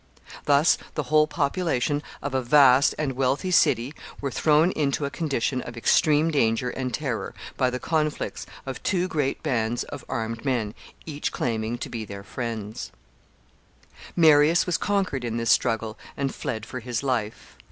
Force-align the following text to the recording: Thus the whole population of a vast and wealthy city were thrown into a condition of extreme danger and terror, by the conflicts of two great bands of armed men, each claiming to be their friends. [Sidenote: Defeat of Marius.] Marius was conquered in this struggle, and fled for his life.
Thus 0.45 0.79
the 0.95 1.13
whole 1.13 1.27
population 1.27 2.01
of 2.23 2.33
a 2.33 2.41
vast 2.41 2.95
and 2.97 3.11
wealthy 3.11 3.51
city 3.51 3.93
were 4.19 4.31
thrown 4.31 4.71
into 4.71 5.05
a 5.05 5.11
condition 5.11 5.61
of 5.61 5.77
extreme 5.77 6.31
danger 6.31 6.71
and 6.71 6.91
terror, 6.91 7.35
by 7.55 7.69
the 7.69 7.77
conflicts 7.77 8.47
of 8.65 8.81
two 8.81 9.07
great 9.07 9.43
bands 9.43 9.83
of 9.83 10.03
armed 10.09 10.43
men, 10.43 10.73
each 11.05 11.31
claiming 11.31 11.77
to 11.77 11.87
be 11.89 12.03
their 12.03 12.23
friends. 12.23 12.85
[Sidenote: 12.85 12.93
Defeat 14.07 14.11
of 14.13 14.17
Marius.] 14.17 14.35
Marius 14.37 14.65
was 14.65 14.77
conquered 14.79 15.23
in 15.23 15.37
this 15.37 15.51
struggle, 15.51 15.99
and 16.17 16.33
fled 16.33 16.65
for 16.65 16.79
his 16.79 17.03
life. 17.03 17.55